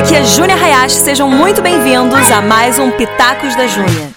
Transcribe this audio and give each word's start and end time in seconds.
Aqui 0.00 0.14
é 0.14 0.24
Júnia 0.24 0.56
Hayashi, 0.56 0.96
sejam 0.96 1.28
muito 1.28 1.60
bem-vindos 1.60 2.32
a 2.32 2.40
mais 2.40 2.78
um 2.78 2.90
Pitacos 2.90 3.54
da 3.54 3.66
Júnia. 3.66 4.08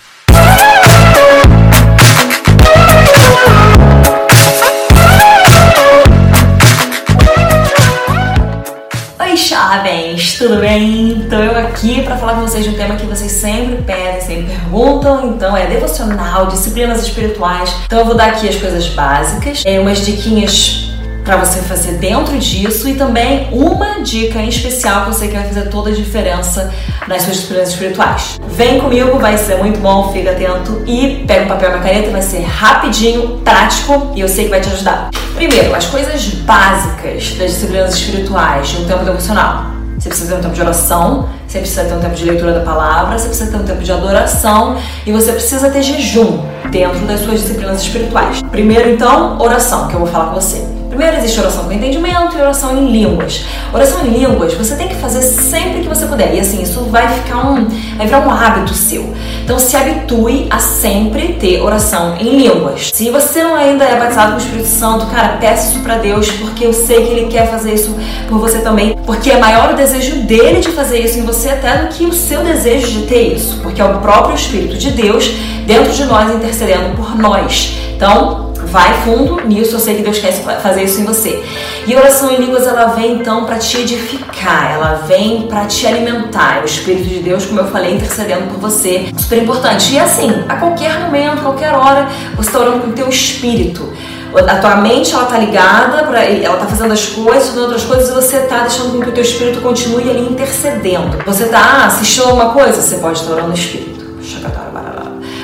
Oi, 9.20 9.36
jovens, 9.36 10.38
tudo 10.38 10.56
bem? 10.62 11.22
Então 11.26 11.44
eu 11.44 11.60
aqui 11.60 12.02
para 12.02 12.16
falar 12.16 12.36
com 12.36 12.42
vocês 12.44 12.64
de 12.64 12.70
um 12.70 12.76
tema 12.76 12.96
que 12.96 13.06
vocês 13.06 13.34
sempre 13.34 13.84
pedem, 13.84 14.22
sempre 14.22 14.56
perguntam, 14.56 15.36
então 15.36 15.56
é 15.56 15.66
devocional, 15.66 16.48
disciplinas 16.48 17.04
espirituais. 17.04 17.76
Então 17.86 18.00
eu 18.00 18.06
vou 18.06 18.16
dar 18.16 18.30
aqui 18.30 18.48
as 18.48 18.56
coisas 18.56 18.88
básicas, 18.88 19.62
é, 19.66 19.82
umas 19.82 20.06
diquinhas 20.06 20.93
para 21.24 21.38
você 21.38 21.62
fazer 21.62 21.94
dentro 21.94 22.38
disso 22.38 22.88
e 22.90 22.96
também 22.96 23.48
uma 23.52 24.02
dica 24.02 24.40
em 24.40 24.50
especial 24.50 25.04
que 25.04 25.10
eu 25.10 25.14
sei 25.14 25.28
que 25.30 25.36
vai 25.36 25.46
fazer 25.46 25.70
toda 25.70 25.90
a 25.90 25.94
diferença 25.94 26.72
nas 27.08 27.24
suas 27.24 27.38
disciplinas 27.38 27.70
espirituais. 27.70 28.40
Vem 28.48 28.80
comigo, 28.80 29.18
vai 29.20 29.38
ser 29.38 29.58
muito 29.58 29.80
bom, 29.80 30.12
fica 30.12 30.32
atento 30.32 30.84
e 30.86 31.24
pega 31.26 31.46
um 31.46 31.48
papel 31.48 31.72
e 31.72 31.74
uma 31.76 31.84
caneta, 31.84 32.12
vai 32.12 32.22
ser 32.22 32.42
rapidinho, 32.42 33.38
prático 33.40 34.12
e 34.16 34.22
eu 34.22 34.28
sei 34.28 34.46
que 34.46 34.50
vai 34.50 34.60
te 34.60 34.70
ajudar. 34.70 35.10
Primeiro, 35.36 35.74
as 35.74 35.86
coisas 35.86 36.26
básicas 36.28 37.36
das 37.36 37.52
disciplinas 37.52 37.96
espirituais 37.96 38.70
de 38.70 38.78
um 38.78 38.86
tempo 38.86 39.06
devocional. 39.06 39.74
Você 39.98 40.10
precisa 40.10 40.34
ter 40.34 40.40
um 40.40 40.42
tempo 40.42 40.56
de 40.56 40.62
oração, 40.62 41.30
você 41.48 41.60
precisa 41.60 41.86
ter 41.86 41.94
um 41.94 42.00
tempo 42.00 42.16
de 42.16 42.26
leitura 42.26 42.52
da 42.52 42.60
palavra, 42.60 43.18
você 43.18 43.28
precisa 43.28 43.52
ter 43.52 43.58
um 43.58 43.64
tempo 43.64 43.82
de 43.82 43.92
adoração 43.92 44.76
e 45.06 45.12
você 45.14 45.32
precisa 45.32 45.70
ter 45.70 45.82
jejum 45.82 46.42
dentro 46.70 47.00
das 47.06 47.22
suas 47.22 47.40
disciplinas 47.40 47.82
espirituais. 47.82 48.42
Primeiro, 48.52 48.90
então, 48.90 49.40
oração, 49.40 49.88
que 49.88 49.94
eu 49.94 50.00
vou 50.00 50.08
falar 50.10 50.26
com 50.26 50.42
você. 50.42 50.73
Primeiro 50.94 51.18
existe 51.18 51.40
oração 51.40 51.64
com 51.64 51.72
entendimento 51.72 52.38
e 52.38 52.40
oração 52.40 52.78
em 52.78 52.92
línguas. 52.92 53.44
Oração 53.74 54.06
em 54.06 54.12
línguas 54.12 54.54
você 54.54 54.76
tem 54.76 54.88
que 54.88 54.94
fazer 54.94 55.24
sempre 55.24 55.82
que 55.82 55.90
você 55.90 56.06
puder. 56.06 56.36
E 56.36 56.40
assim, 56.40 56.62
isso 56.62 56.82
vai 56.82 57.08
ficar 57.08 57.50
um. 57.50 57.66
vai 57.98 58.06
virar 58.06 58.20
um 58.20 58.30
hábito 58.30 58.76
seu. 58.76 59.12
Então 59.44 59.58
se 59.58 59.76
habitue 59.76 60.46
a 60.52 60.60
sempre 60.60 61.34
ter 61.34 61.62
oração 61.62 62.16
em 62.20 62.38
línguas. 62.38 62.92
Se 62.94 63.10
você 63.10 63.44
não 63.44 63.56
ainda 63.56 63.84
é 63.84 64.00
batizado 64.00 64.34
com 64.34 64.38
o 64.38 64.42
Espírito 64.42 64.68
Santo, 64.68 65.08
cara, 65.08 65.38
peça 65.40 65.72
isso 65.72 65.80
para 65.80 65.98
Deus, 65.98 66.30
porque 66.30 66.64
eu 66.64 66.74
sei 66.74 67.04
que 67.04 67.12
Ele 67.12 67.26
quer 67.26 67.50
fazer 67.50 67.74
isso 67.74 67.96
por 68.30 68.38
você 68.38 68.60
também. 68.60 68.96
Porque 69.04 69.32
é 69.32 69.40
maior 69.40 69.74
o 69.74 69.76
desejo 69.76 70.18
dele 70.28 70.60
de 70.60 70.70
fazer 70.70 71.00
isso 71.00 71.18
em 71.18 71.24
você 71.24 71.50
até 71.50 71.76
do 71.78 71.88
que 71.88 72.06
o 72.06 72.14
seu 72.14 72.44
desejo 72.44 72.86
de 72.86 73.08
ter 73.08 73.34
isso. 73.34 73.60
Porque 73.64 73.82
é 73.82 73.86
o 73.86 73.98
próprio 73.98 74.36
Espírito 74.36 74.78
de 74.78 74.92
Deus 74.92 75.26
dentro 75.66 75.92
de 75.92 76.06
nós 76.06 76.30
intercedendo 76.36 76.96
por 76.96 77.18
nós. 77.18 77.80
Então, 77.96 78.53
vai 78.74 78.92
fundo 79.04 79.48
nisso, 79.48 79.76
eu 79.76 79.80
sei 79.80 79.98
que 79.98 80.02
Deus 80.02 80.18
quer 80.18 80.32
fazer 80.32 80.84
isso 80.84 81.00
em 81.00 81.06
você. 81.06 81.46
E 81.86 81.96
oração 81.96 82.32
em 82.32 82.38
línguas 82.38 82.66
ela 82.66 82.88
vem 82.88 83.20
então 83.20 83.46
para 83.46 83.58
te 83.58 83.78
edificar, 83.78 84.72
ela 84.74 85.04
vem 85.08 85.44
para 85.44 85.66
te 85.68 85.86
alimentar. 85.86 86.64
O 86.64 86.66
Espírito 86.66 87.08
de 87.08 87.20
Deus, 87.20 87.46
como 87.46 87.60
eu 87.60 87.68
falei, 87.68 87.94
intercedendo 87.94 88.46
por 88.48 88.60
você, 88.60 89.12
super 89.16 89.44
importante. 89.44 89.94
E 89.94 90.00
assim, 90.00 90.44
a 90.50 90.56
qualquer 90.56 91.00
momento, 91.02 91.44
qualquer 91.44 91.72
hora, 91.72 92.10
você 92.36 92.50
está 92.50 92.60
orando 92.60 92.80
com 92.80 92.90
o 92.90 92.94
teu 92.94 93.08
espírito. 93.08 93.94
A 94.36 94.56
tua 94.56 94.78
mente 94.78 95.14
ela 95.14 95.26
tá 95.26 95.38
ligada, 95.38 96.06
pra, 96.06 96.24
ela 96.24 96.58
tá 96.58 96.66
fazendo 96.66 96.94
as 96.94 97.06
coisas, 97.06 97.50
fazendo 97.50 97.66
outras 97.66 97.84
coisas, 97.84 98.10
e 98.10 98.14
você 98.14 98.40
tá 98.40 98.62
deixando 98.62 99.00
que 99.00 99.10
o 99.10 99.12
teu 99.12 99.24
espírito 99.24 99.62
continue 99.62 100.10
ali 100.10 100.28
intercedendo. 100.28 101.20
Você 101.28 101.46
tá 101.46 101.86
assistindo 101.86 102.24
alguma 102.24 102.50
coisa, 102.50 102.82
você 102.82 102.96
pode 102.96 103.20
estar 103.20 103.34
orando 103.34 103.50
no 103.50 103.54
espírito. 103.54 104.04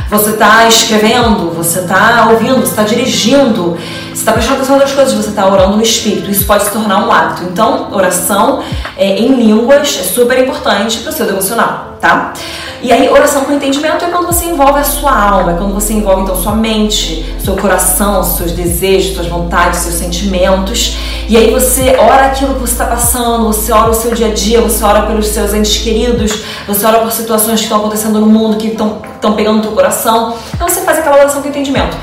Você 0.09 0.31
está 0.31 0.67
escrevendo, 0.67 1.52
você 1.52 1.81
está 1.81 2.29
ouvindo, 2.31 2.61
você 2.61 2.71
está 2.71 2.81
dirigindo, 2.81 3.77
você 4.07 4.13
está 4.13 4.33
prestando 4.33 4.57
atenção 4.57 4.79
nas 4.79 4.91
coisas, 4.91 5.13
você 5.13 5.29
está 5.29 5.47
orando 5.47 5.77
no 5.77 5.83
espírito. 5.83 6.31
Isso 6.31 6.45
pode 6.45 6.63
se 6.63 6.71
tornar 6.71 7.05
um 7.05 7.11
hábito. 7.11 7.43
Então, 7.43 7.89
oração 7.91 8.63
é, 8.97 9.19
em 9.19 9.35
línguas 9.35 9.99
é 9.99 10.03
super 10.03 10.39
importante 10.39 10.97
para 10.99 11.11
o 11.11 11.13
seu 11.13 11.27
devocional, 11.27 11.97
tá? 12.02 12.33
E 12.81 12.91
aí, 12.91 13.07
oração 13.09 13.43
com 13.45 13.53
entendimento 13.53 14.03
é 14.03 14.08
quando 14.08 14.25
você 14.25 14.45
envolve 14.45 14.80
a 14.80 14.83
sua 14.83 15.11
alma, 15.11 15.52
é 15.52 15.55
quando 15.55 15.73
você 15.73 15.93
envolve 15.93 16.23
então 16.23 16.36
sua 16.36 16.55
mente, 16.55 17.36
seu 17.43 17.55
coração, 17.55 18.23
seus 18.23 18.53
desejos, 18.53 19.15
suas 19.15 19.27
vontades, 19.27 19.81
seus 19.81 19.95
sentimentos. 19.95 20.97
E 21.29 21.37
aí 21.37 21.51
você 21.51 21.95
ora 21.95 22.25
aquilo 22.25 22.55
que 22.55 22.61
você 22.61 22.71
está 22.71 22.87
passando, 22.87 23.45
você 23.45 23.71
ora 23.71 23.91
o 23.91 23.93
seu 23.93 24.15
dia 24.15 24.29
a 24.29 24.33
dia, 24.33 24.61
você 24.61 24.83
ora 24.83 25.03
pelos 25.03 25.27
seus 25.27 25.53
entes 25.53 25.77
queridos, 25.77 26.43
você 26.65 26.83
ora 26.83 27.01
por 27.01 27.11
situações 27.11 27.59
que 27.59 27.65
estão 27.65 27.77
acontecendo 27.77 28.19
no 28.19 28.25
mundo, 28.25 28.57
que 28.57 28.69
estão 28.69 28.99
pegando 29.35 29.57
no 29.57 29.61
teu 29.61 29.71
coração. 29.73 30.35
Então 30.51 30.67
você 30.67 30.81
faz 30.81 30.97
aquela 30.97 31.17
oração 31.17 31.43
com 31.43 31.49
entendimento. 31.49 31.95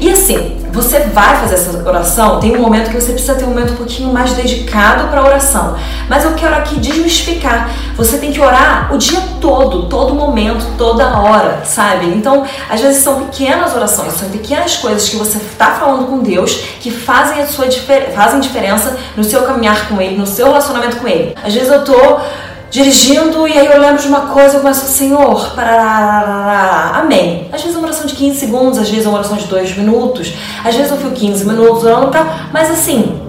E 0.00 0.10
assim, 0.10 0.56
você 0.72 1.00
vai 1.00 1.36
fazer 1.36 1.56
essa 1.56 1.86
oração, 1.86 2.40
tem 2.40 2.56
um 2.56 2.60
momento 2.60 2.90
que 2.90 3.00
você 3.00 3.12
precisa 3.12 3.34
ter 3.34 3.44
um 3.44 3.48
momento 3.48 3.72
um 3.74 3.76
pouquinho 3.76 4.12
mais 4.12 4.32
dedicado 4.32 5.08
para 5.08 5.22
oração. 5.22 5.76
Mas 6.08 6.24
eu 6.24 6.32
quero 6.34 6.54
aqui 6.54 6.80
desmistificar. 6.80 7.70
Você 7.96 8.16
tem 8.16 8.32
que 8.32 8.40
orar 8.40 8.94
o 8.94 8.98
dia 8.98 9.20
todo, 9.40 9.88
todo 9.88 10.14
momento, 10.14 10.64
toda 10.78 11.18
hora, 11.20 11.62
sabe? 11.64 12.06
Então, 12.06 12.44
às 12.68 12.80
vezes 12.80 13.02
são 13.02 13.26
pequenas 13.26 13.74
orações, 13.74 14.14
são 14.14 14.30
pequenas 14.30 14.76
coisas 14.76 15.08
que 15.08 15.16
você 15.16 15.36
está 15.36 15.72
falando 15.72 16.06
com 16.06 16.20
Deus 16.20 16.52
que 16.80 16.90
fazem 16.90 17.42
a 17.42 17.46
sua 17.46 17.66
fazem 18.14 18.40
diferença 18.40 18.96
no 19.16 19.22
seu 19.22 19.42
caminhar 19.42 19.88
com 19.88 20.00
Ele, 20.00 20.16
no 20.16 20.26
seu 20.26 20.46
relacionamento 20.46 20.96
com 20.96 21.06
Ele. 21.06 21.34
Às 21.44 21.52
vezes 21.52 21.70
eu 21.70 21.84
tô 21.84 22.20
dirigindo 22.70 23.48
e 23.48 23.58
aí 23.58 23.66
eu 23.66 23.80
lembro 23.80 24.00
de 24.00 24.08
uma 24.08 24.20
coisa 24.28 24.56
eu 24.56 24.60
começo, 24.60 24.86
Senhor, 24.86 25.54
parará, 25.54 27.00
amém. 27.00 27.48
Às 27.52 27.60
vezes 27.62 27.74
é 27.74 27.78
uma 27.78 27.88
oração 27.88 28.06
de 28.06 28.14
15 28.14 28.38
segundos, 28.38 28.78
às 28.78 28.88
vezes 28.88 29.04
é 29.04 29.08
uma 29.08 29.18
oração 29.18 29.36
de 29.36 29.46
2 29.46 29.76
minutos, 29.76 30.32
às 30.64 30.74
vezes 30.74 30.90
eu 30.90 30.96
fico 30.96 31.10
15 31.10 31.44
minutos 31.44 31.84
orando 31.84 32.08
pra, 32.08 32.48
mas 32.52 32.70
assim, 32.70 33.20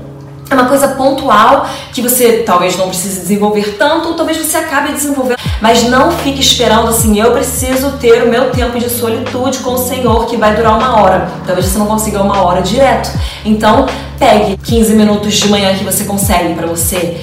é 0.51 0.53
uma 0.53 0.66
coisa 0.66 0.90
pontual 0.90 1.66
que 1.94 2.01
você 2.01 2.44
talvez 2.46 2.78
não 2.78 2.90
precise 2.90 3.22
desenvolver 3.22 3.78
tanto, 3.80 4.09
ou 4.09 4.13
talvez 4.16 4.38
você 4.38 4.57
acabe 4.57 4.91
desenvolvendo. 4.91 5.38
Mas 5.62 5.84
não 5.84 6.12
fique 6.12 6.41
esperando 6.41 6.90
assim, 6.90 7.18
eu 7.19 7.31
preciso 7.31 7.91
ter 7.94 8.24
o 8.24 8.28
meu 8.28 8.51
tempo 8.51 8.78
de 8.78 8.90
solitude 8.90 9.59
com 9.59 9.75
o 9.75 9.78
Senhor 9.78 10.25
que 10.25 10.35
vai 10.35 10.53
durar 10.53 10.78
uma 10.78 11.00
hora. 11.00 11.31
Talvez 11.46 11.68
você 11.68 11.78
não 11.80 11.85
consiga 11.85 12.22
uma 12.22 12.41
hora 12.44 12.62
direto. 12.62 13.09
Então, 13.46 13.85
pegue 14.19 14.57
15 14.57 14.94
minutos 14.94 15.35
de 15.35 15.47
manhã 15.47 15.74
que 15.74 15.85
você 15.85 16.03
consegue 16.03 16.53
para 16.53 16.68
você 16.68 17.22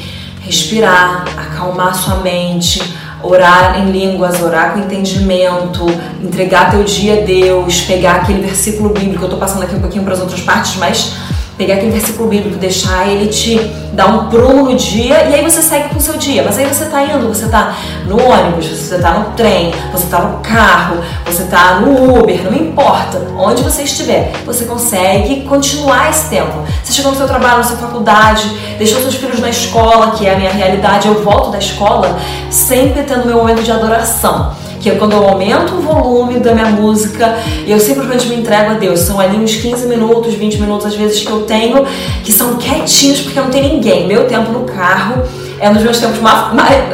respirar, 0.48 1.25
acalmar 1.36 1.94
sua 1.94 2.16
mente, 2.16 2.82
orar 3.22 3.78
em 3.78 3.91
línguas, 3.91 4.41
orar 4.42 4.72
com 4.72 4.81
entendimento, 4.81 5.86
entregar 6.22 6.70
teu 6.70 6.82
dia 6.82 7.20
a 7.20 7.25
Deus, 7.25 7.82
pegar 7.82 8.16
aquele 8.16 8.41
versículo 8.41 8.88
bíblico. 8.91 9.25
Eu 9.25 9.28
tô 9.28 9.37
passando 9.37 9.62
aqui 9.62 9.76
um 9.76 9.81
pouquinho 9.81 10.04
para 10.04 10.14
as 10.14 10.20
outras 10.20 10.41
partes, 10.41 10.76
mas 10.76 11.12
pegar 11.58 11.74
aquele 11.74 11.91
versículo 11.91 12.28
bíblico, 12.28 12.56
deixar 12.56 13.08
ele 13.08 13.26
te 13.26 13.58
dar 13.92 14.06
um 14.06 14.28
prumo 14.28 14.70
no 14.70 14.76
dia 14.76 15.28
e 15.28 15.34
aí 15.34 15.42
você 15.42 15.60
segue 15.60 15.88
com 15.88 15.96
o 15.96 16.00
seu 16.00 16.16
dia. 16.16 16.44
Mas 16.44 16.56
aí 16.56 16.66
você 16.66 16.84
tá 16.84 17.02
indo, 17.02 17.26
você 17.26 17.48
tá 17.48 17.76
no 18.06 18.16
ônibus, 18.16 18.66
você 18.66 18.98
tá 18.98 19.10
no 19.10 19.32
trem, 19.32 19.74
você 19.92 20.06
tá 20.06 20.20
no 20.20 20.38
carro, 20.38 20.98
você 21.26 21.42
tá 21.44 21.80
no 21.80 22.20
Uber, 22.20 22.44
não 22.44 22.56
importa 22.56 23.20
onde 23.36 23.62
você 23.64 23.82
estiver, 23.82 24.32
você 24.46 24.64
consegue 24.66 25.42
continuar 25.42 26.10
esse 26.10 26.30
tempo. 26.30 26.64
Você 26.84 26.92
chegou 26.92 27.10
no 27.10 27.19
seu 27.19 27.26
trabalho, 27.26 27.58
na 27.58 27.64
sua 27.64 27.76
faculdade, 27.76 28.48
deixou 28.78 29.02
seus 29.02 29.16
filhos 29.16 29.40
na 29.40 29.50
escola, 29.50 30.12
que 30.12 30.28
é 30.28 30.34
a 30.34 30.38
minha 30.38 30.52
realidade, 30.52 31.08
eu 31.08 31.25
volto 31.25 31.50
da 31.50 31.58
escola 31.58 32.16
sempre 32.50 33.02
tendo 33.02 33.26
meu 33.26 33.38
momento 33.38 33.64
de 33.64 33.72
adoração 33.72 34.52
que 34.80 34.90
é 34.90 34.94
quando 34.94 35.12
eu 35.12 35.26
aumento 35.26 35.74
o 35.74 35.80
volume 35.80 36.38
da 36.38 36.54
minha 36.54 36.66
música 36.66 37.36
eu 37.66 37.78
simplesmente 37.78 38.28
me 38.28 38.36
entrego 38.36 38.72
a 38.72 38.74
Deus. 38.74 39.00
São 39.00 39.20
ali 39.20 39.36
uns 39.36 39.56
15 39.56 39.86
minutos, 39.86 40.34
20 40.34 40.60
minutos 40.60 40.86
às 40.86 40.94
vezes 40.94 41.20
que 41.20 41.30
eu 41.30 41.42
tenho, 41.42 41.84
que 42.24 42.32
são 42.32 42.56
quietinhos 42.56 43.20
porque 43.20 43.40
não 43.40 43.50
tem 43.50 43.74
ninguém. 43.74 44.06
Meu 44.06 44.26
tempo 44.26 44.52
no 44.52 44.64
carro 44.64 45.22
é 45.60 45.68
um 45.68 45.74
dos 45.74 45.82
meus 45.82 45.98
tempos, 45.98 46.18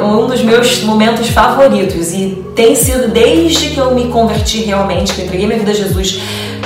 um 0.02 0.26
dos 0.26 0.42
meus 0.42 0.82
momentos 0.82 1.28
favoritos 1.28 2.12
e 2.12 2.42
tem 2.54 2.74
sido 2.74 3.08
desde 3.08 3.70
que 3.70 3.78
eu 3.78 3.94
me 3.94 4.08
converti 4.08 4.62
realmente, 4.62 5.12
que 5.12 5.20
eu 5.20 5.26
entreguei 5.26 5.46
minha 5.46 5.58
vida 5.58 5.70
a 5.70 5.74
Jesus 5.74 6.20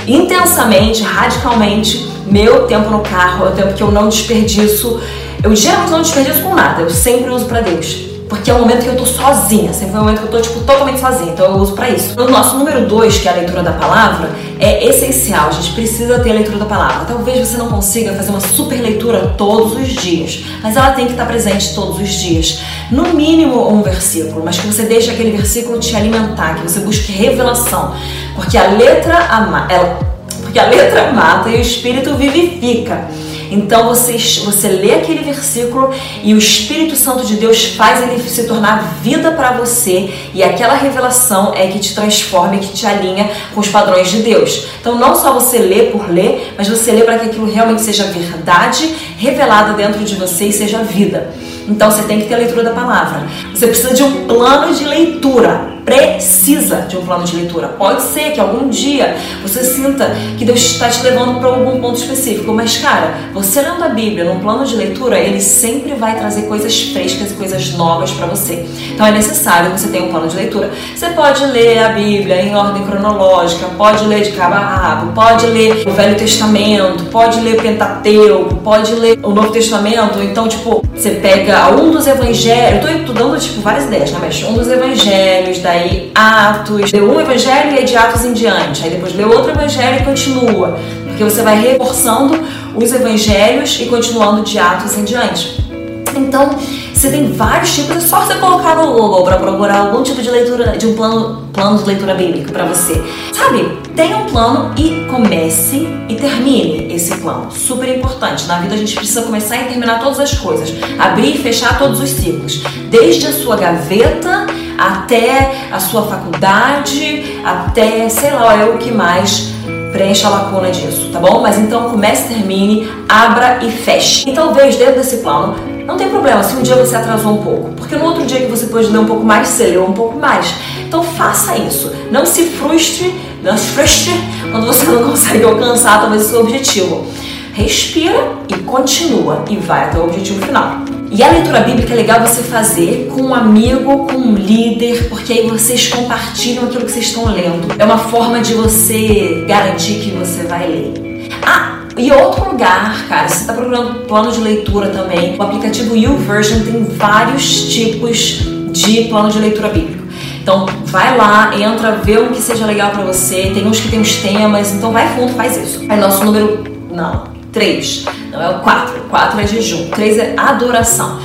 intensamente, 0.07 1.03
radicalmente, 1.03 2.09
meu 2.27 2.67
tempo 2.67 2.91
no 2.91 3.01
carro 3.01 3.47
é 3.47 3.49
o 3.51 3.53
tempo 3.53 3.75
que 3.75 3.83
eu 3.83 3.91
não 3.91 4.09
desperdiço. 4.09 5.01
Eu 5.43 5.55
geralmente 5.55 5.91
não 5.91 6.03
desperdiço 6.03 6.43
com 6.43 6.55
nada, 6.55 6.83
eu 6.83 6.91
sempre 6.91 7.31
uso 7.31 7.45
para 7.47 7.61
Deus. 7.61 8.08
Porque 8.29 8.51
é 8.51 8.55
o 8.55 8.59
momento 8.59 8.83
que 8.83 8.89
eu 8.89 8.97
tô 8.97 9.07
sozinha, 9.07 9.73
sempre 9.73 9.97
é 9.97 9.99
o 9.99 10.03
momento 10.03 10.19
que 10.19 10.27
eu 10.27 10.31
tô, 10.31 10.41
tipo, 10.41 10.61
totalmente 10.61 11.01
sozinha. 11.01 11.33
Então 11.33 11.47
eu 11.47 11.55
uso 11.55 11.73
para 11.73 11.89
isso. 11.89 12.21
O 12.21 12.31
nosso 12.31 12.59
número 12.59 12.87
dois, 12.87 13.19
que 13.19 13.27
é 13.27 13.33
a 13.33 13.35
leitura 13.35 13.63
da 13.63 13.73
palavra, 13.73 14.31
é 14.59 14.87
essencial. 14.87 15.49
A 15.49 15.53
gente 15.53 15.73
precisa 15.73 16.19
ter 16.19 16.31
a 16.31 16.35
leitura 16.35 16.59
da 16.59 16.67
palavra. 16.67 17.07
Talvez 17.07 17.49
você 17.49 17.57
não 17.57 17.69
consiga 17.69 18.13
fazer 18.13 18.31
uma 18.31 18.41
super 18.41 18.81
leitura 18.81 19.35
todos 19.39 19.73
os 19.73 19.89
dias, 19.89 20.45
mas 20.63 20.77
ela 20.77 20.91
tem 20.91 21.07
que 21.07 21.13
estar 21.13 21.27
presente 21.27 21.75
todos 21.75 21.99
os 21.99 22.11
dias. 22.11 22.61
No 22.91 23.15
mínimo 23.15 23.67
um 23.73 23.83
versículo, 23.83 24.43
mas 24.45 24.59
que 24.59 24.67
você 24.67 24.83
deixe 24.83 25.11
aquele 25.11 25.31
versículo 25.31 25.79
te 25.79 25.97
alimentar, 25.97 26.57
que 26.57 26.63
você 26.63 26.81
busque 26.81 27.11
revelação. 27.13 27.95
Porque 28.35 28.59
a 28.59 28.69
letra 28.73 29.17
ama, 29.33 29.67
ela, 29.71 29.99
porque 30.43 30.59
a 30.59 30.67
letra 30.67 31.13
mata 31.13 31.49
e 31.49 31.57
o 31.57 31.61
espírito 31.61 32.15
vivifica. 32.15 33.09
Então 33.51 33.87
você, 33.87 34.13
você 34.45 34.69
lê 34.69 34.95
aquele 34.95 35.23
versículo 35.23 35.91
e 36.23 36.35
o 36.35 36.39
Espírito 36.39 36.97
Santo 36.97 37.25
de 37.27 37.37
Deus 37.37 37.75
faz 37.75 38.03
ele 38.03 38.23
se 38.29 38.47
tornar 38.47 38.99
vida 39.03 39.33
para 39.33 39.53
você 39.53 40.13
e 40.35 40.43
aquela 40.43 40.75
revelação 40.75 41.53
é 41.55 41.67
que 41.69 41.79
te 41.79 41.95
transforma 41.95 42.57
e 42.57 42.59
que 42.59 42.73
te 42.73 42.87
alinha 42.87 43.31
com 43.55 43.61
os 43.61 43.69
padrões 43.69 44.11
de 44.11 44.23
Deus. 44.23 44.67
Então 44.81 44.99
não 44.99 45.15
só 45.15 45.33
você 45.33 45.59
lê 45.59 45.85
por 45.85 46.11
ler, 46.11 46.55
mas 46.57 46.69
você 46.69 46.93
lê 46.93 47.03
para 47.03 47.19
que 47.19 47.27
aquilo 47.27 47.51
realmente 47.51 47.83
seja 47.83 48.05
verdade 48.05 48.95
revelada 49.17 49.73
dentro 49.73 50.05
de 50.05 50.15
você 50.17 50.47
e 50.47 50.53
seja 50.53 50.83
vida. 50.83 51.31
Então 51.69 51.91
você 51.91 52.03
tem 52.03 52.21
que 52.21 52.29
ter 52.29 52.35
a 52.35 52.39
leitura 52.39 52.65
da 52.65 52.71
palavra. 52.71 53.27
Você 53.55 53.67
precisa 53.67 53.95
de 53.95 54.03
um 54.03 54.27
plano 54.27 54.75
de 54.75 54.85
leitura 54.85 55.78
precisa 55.89 56.83
de 56.83 56.99
um 56.99 57.05
plano 57.05 57.25
de 57.25 57.35
leitura. 57.35 57.69
Pode 57.69 58.03
ser 58.03 58.33
que 58.33 58.41
algum 58.41 58.69
dia 58.69 59.17
você 59.43 59.65
sinta 59.65 60.15
que 60.37 60.45
Deus 60.45 60.61
está 60.61 60.89
te 60.89 61.03
levando 61.03 61.41
para 61.41 61.49
algum 61.49 61.81
ponto 61.81 61.99
específico, 61.99 62.53
mas 62.53 62.77
cara, 62.77 63.15
você 63.33 63.63
lendo 63.63 63.83
a 63.83 63.89
Bíblia 63.89 64.25
num 64.25 64.39
plano 64.41 64.67
de 64.67 64.77
leitura, 64.77 65.19
ele 65.19 65.41
sempre 65.41 65.95
vai 65.95 66.19
trazer 66.19 66.43
coisas 66.43 66.79
frescas 66.93 67.31
e 67.31 67.35
coisas 67.35 67.73
novas 67.73 68.11
para 68.11 68.27
você. 68.27 68.67
Então 68.93 69.07
é 69.07 69.11
necessário 69.11 69.73
que 69.73 69.81
você 69.81 69.89
tenha 69.89 70.05
um 70.05 70.11
plano 70.11 70.29
de 70.29 70.37
leitura. 70.37 70.71
Você 70.95 71.09
pode 71.11 71.45
ler 71.47 71.79
a 71.79 71.89
Bíblia 71.91 72.43
em 72.43 72.55
ordem 72.55 72.85
cronológica, 72.85 73.67
pode 73.79 74.05
ler 74.05 74.23
de 74.23 74.33
cabo 74.33 74.57
a 74.57 74.59
rabo, 74.59 75.13
pode 75.13 75.47
ler 75.47 75.89
o 75.89 75.91
Velho 75.91 76.17
Testamento, 76.17 77.05
pode 77.07 77.41
ler 77.41 77.59
o 77.59 77.63
Pentateuco, 77.63 78.57
pode 78.57 78.93
ler 78.93 79.19
o 79.23 79.31
Novo 79.31 79.51
Testamento. 79.53 80.21
Então, 80.21 80.49
tipo, 80.49 80.85
você 80.95 81.11
pega 81.11 81.71
um 81.71 81.91
dos 81.91 82.07
evangelhos, 82.07 82.85
eu 82.85 83.05
tô, 83.05 83.13
tô 83.13 83.13
dando 83.13 83.41
tipo 83.41 83.63
várias 83.63 83.85
ideias, 83.85 84.11
né? 84.11 84.19
Mas 84.21 84.43
um 84.43 84.53
dos 84.53 84.69
evangelhos, 84.69 85.61
daí 85.61 85.78
aí 85.79 86.13
Atos, 86.15 86.93
lê 86.93 87.01
um 87.01 87.21
evangelho 87.21 87.75
e 87.75 87.79
é 87.79 87.83
de 87.83 87.97
Atos 87.97 88.25
em 88.25 88.33
diante, 88.33 88.85
aí 88.85 88.91
depois 88.91 89.15
lê 89.15 89.25
outro 89.25 89.51
evangelho 89.51 90.03
e 90.03 90.05
continua, 90.05 90.79
porque 91.07 91.25
você 91.25 91.43
vai 91.43 91.61
reforçando 91.61 92.39
os 92.75 92.93
evangelhos 92.93 93.79
e 93.81 93.87
continuando 93.87 94.43
de 94.43 94.59
Atos 94.59 94.97
em 94.97 95.05
diante. 95.05 95.69
Então, 96.17 96.51
você 96.93 97.11
tem 97.11 97.31
vários 97.33 97.75
tipos, 97.75 97.97
é 97.97 98.01
só 98.01 98.23
você 98.23 98.35
colocar 98.35 98.75
no 98.75 98.93
Google 98.93 99.23
para 99.23 99.37
procurar 99.37 99.79
algum 99.79 100.03
tipo 100.03 100.21
de 100.21 100.31
leitura, 100.31 100.77
de 100.77 100.87
um 100.87 100.95
plano, 100.97 101.49
plano 101.53 101.79
de 101.79 101.85
leitura 101.85 102.15
bíblico 102.15 102.51
para 102.51 102.65
você. 102.65 103.01
Sabe? 103.33 103.79
Tenha 103.95 104.17
um 104.17 104.27
plano 104.27 104.75
e 104.77 105.07
comece 105.09 105.87
e 106.09 106.17
termine 106.17 106.93
esse 106.93 107.17
plano. 107.19 107.53
Super 107.53 107.97
importante. 107.97 108.47
Na 108.47 108.59
vida 108.59 108.75
a 108.75 108.79
gente 108.79 108.97
precisa 108.97 109.23
começar 109.23 109.59
e 109.59 109.65
terminar 109.67 110.01
todas 110.01 110.19
as 110.19 110.35
coisas. 110.35 110.73
Abrir 110.99 111.37
e 111.37 111.39
fechar 111.39 111.79
todos 111.79 112.01
os 112.01 112.11
ciclos. 112.11 112.63
Desde 112.91 113.29
a 113.29 113.33
sua 113.33 113.57
gaveta 113.57 114.47
até 114.79 115.69
a 115.73 115.81
sua 115.81 116.03
faculdade, 116.07 117.41
até 117.45 118.09
sei 118.09 118.31
lá 118.31 118.55
é 118.55 118.65
o 118.65 118.79
que 118.79 118.93
mais 118.93 119.53
preencha 119.93 120.29
a 120.29 120.31
lacuna 120.31 120.71
disso, 120.71 121.11
tá 121.13 121.19
bom? 121.19 121.41
Mas 121.41 121.59
então 121.59 121.91
comece, 121.91 122.29
termine, 122.29 122.89
abra 123.09 123.59
e 123.63 123.71
feche. 123.71 124.31
E 124.31 124.33
talvez 124.33 124.77
dentro 124.77 124.95
desse 124.95 125.17
plano 125.19 125.57
não 125.85 125.97
tem 125.97 126.09
problema 126.09 126.43
se 126.43 126.55
um 126.55 126.63
dia 126.63 126.77
você 126.77 126.95
atrasou 126.95 127.33
um 127.33 127.43
pouco, 127.43 127.73
porque 127.73 127.97
no 127.97 128.05
outro 128.05 128.25
dia 128.25 128.41
que 128.41 128.47
você 128.47 128.67
pode 128.67 128.89
ler 128.89 128.99
um 128.99 129.07
pouco 129.07 129.25
mais, 129.25 129.49
você 129.49 129.65
leu 129.65 129.85
um 129.85 129.93
pouco 129.93 130.19
mais. 130.19 130.55
Então 130.87 131.03
faça 131.03 131.57
isso. 131.57 131.93
Não 132.11 132.25
se 132.25 132.45
frustre, 132.45 133.15
não 133.43 133.57
se 133.57 133.69
frustre 133.69 134.13
quando 134.51 134.67
você 134.67 134.85
não 134.85 135.11
consegue 135.11 135.45
alcançar 135.45 136.01
talvez 136.01 136.27
o 136.27 136.29
seu 136.29 136.41
objetivo. 136.41 137.07
Respira 137.55 138.33
e 138.49 138.55
continua 138.59 139.45
e 139.51 139.57
vai 139.57 139.87
até 139.87 139.99
o 139.99 140.05
objetivo 140.05 140.45
final. 140.47 140.88
E 141.11 141.23
a 141.23 141.31
leitura 141.31 141.61
bíblica 141.61 141.95
é 141.95 141.97
legal 141.97 142.21
você 142.21 142.43
fazer 142.43 143.11
com 143.15 143.23
um 143.23 143.35
amigo, 143.35 144.07
com 144.07 144.17
um 144.17 144.35
líder, 144.35 145.09
porque 145.09 145.33
aí 145.33 145.49
vocês 145.49 145.89
compartilham 145.89 146.65
aquilo 146.65 146.85
que 146.85 146.93
vocês 146.93 147.07
estão 147.07 147.25
lendo. 147.33 147.75
É 147.79 147.85
uma 147.85 147.99
forma 147.99 148.41
de 148.41 148.55
você 148.55 149.45
garantir 149.49 150.01
que 150.01 150.11
você 150.11 150.43
vai 150.43 150.67
ler. 150.67 151.31
Ah, 151.43 151.81
e 151.97 152.13
outro 152.13 152.51
lugar, 152.51 153.07
cara, 153.09 153.27
se 153.27 153.37
você 153.37 153.41
está 153.41 153.55
procurando 153.55 154.07
plano 154.07 154.31
de 154.31 154.41
leitura 154.41 154.91
também, 154.91 155.35
o 155.39 155.43
aplicativo 155.43 155.97
YouVersion 155.97 156.61
tem 156.61 156.85
vários 156.85 157.73
tipos 157.73 158.43
de 158.71 159.05
plano 159.05 159.31
de 159.31 159.39
leitura 159.39 159.69
bíblico. 159.69 160.05
Então 160.43 160.67
vai 160.85 161.17
lá, 161.17 161.51
entra, 161.59 161.93
vê 161.93 162.19
um 162.19 162.29
que 162.29 162.41
seja 162.41 162.67
legal 162.67 162.91
para 162.91 163.05
você. 163.05 163.51
Tem 163.55 163.67
uns 163.67 163.81
que 163.81 163.89
tem 163.89 164.01
os 164.01 164.17
temas, 164.17 164.73
então 164.73 164.93
vai 164.93 165.09
fundo, 165.15 165.33
faz 165.33 165.57
isso. 165.57 165.85
Aí 165.89 165.99
nosso 165.99 166.25
número. 166.25 166.65
Não, 166.91 167.25
3. 167.59 168.05
Não 168.31 168.41
é 168.41 168.49
o 168.51 168.61
4. 168.61 169.01
4 169.11 169.41
é 169.41 169.47
jejum. 169.47 169.91
3 169.91 170.19
é 170.19 170.35
adoração. 170.37 171.21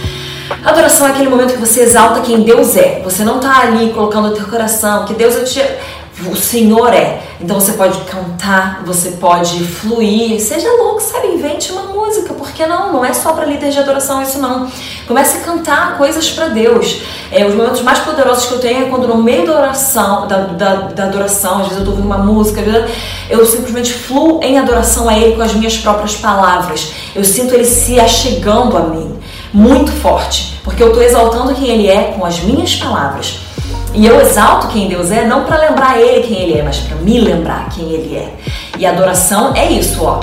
Adoração 0.66 1.08
é 1.08 1.12
aquele 1.12 1.30
momento 1.30 1.54
que 1.54 1.60
você 1.60 1.82
exalta 1.82 2.22
quem 2.22 2.42
Deus 2.42 2.76
é. 2.76 3.02
Você 3.04 3.24
não 3.24 3.36
está 3.36 3.62
ali 3.62 3.92
colocando 3.92 4.30
o 4.30 4.32
teu 4.32 4.46
coração, 4.48 5.06
que 5.06 5.14
Deus 5.14 5.36
é 5.36 5.44
te 5.44 5.62
o 6.28 6.36
Senhor 6.36 6.94
é. 6.94 7.22
Então 7.42 7.60
você 7.60 7.74
pode 7.74 7.98
cantar, 8.02 8.84
você 8.86 9.12
pode 9.12 9.64
fluir, 9.66 10.40
seja 10.40 10.70
louco, 10.72 11.02
sabe? 11.02 11.28
Invente 11.28 11.72
uma 11.72 11.84
música, 11.84 12.34
porque 12.34 12.66
não? 12.66 12.94
Não 12.94 13.04
é 13.04 13.12
só 13.14 13.34
para 13.34 13.46
líder 13.46 13.72
de 13.72 13.80
adoração 13.80 14.22
isso 14.22 14.40
não. 14.40 14.72
Comece 15.08 15.40
a 15.40 15.42
cantar 15.42 15.98
coisas 15.98 16.30
para 16.30 16.50
Deus. 16.50 17.02
É, 17.32 17.46
os 17.46 17.56
momentos 17.56 17.82
mais 17.82 18.00
poderosos 18.00 18.46
que 18.46 18.54
eu 18.54 18.60
tenho 18.60 18.86
é 18.86 18.90
quando 18.90 19.08
no 19.08 19.22
meio 19.22 19.46
da 19.46 19.54
oração, 19.54 20.28
da, 20.28 20.38
da, 20.38 20.76
da 20.76 21.04
adoração, 21.06 21.62
às 21.62 21.64
vezes 21.64 21.80
eu 21.80 21.86
tô 21.86 21.92
ouvindo 21.92 22.06
uma 22.06 22.20
música, 22.20 22.62
eu 23.30 23.46
simplesmente 23.46 23.94
fluo 23.94 24.40
em 24.44 24.58
adoração 24.60 25.10
a 25.10 25.18
Ele 25.18 25.36
com 25.36 25.42
as 25.42 25.54
minhas 25.54 25.78
próprias 25.78 26.16
palavras. 26.16 26.94
Eu 27.16 27.24
sinto 27.24 27.54
Ele 27.54 27.66
se 27.66 28.00
achegando 28.00 28.78
a 28.78 28.81
mim, 28.81 29.20
muito 29.54 29.92
forte, 29.92 30.60
porque 30.64 30.81
eu 30.81 30.88
estou 30.88 31.04
exaltando 31.04 31.54
quem 31.56 31.70
Ele 31.70 31.88
é 31.88 32.14
com 32.18 32.25
as 32.25 32.40
minhas 32.42 32.75
palavras. 32.75 33.40
E 33.94 34.06
eu 34.06 34.20
exalto 34.20 34.70
quem 34.70 34.88
Deus 34.88 35.12
é, 35.12 35.25
não 35.25 35.46
para 35.46 35.58
lembrar 35.58 36.00
Ele 36.00 36.28
quem 36.28 36.42
Ele 36.42 36.60
é, 36.60 36.64
mas 36.64 36.78
para 36.78 36.98
me 36.98 37.20
lembrar 37.20 37.70
quem 37.70 37.92
Ele 37.92 38.16
é. 38.16 38.34
E 38.78 38.86
adoração 38.86 39.54
é 39.56 39.72
isso, 39.72 40.04
ó. 40.04 40.20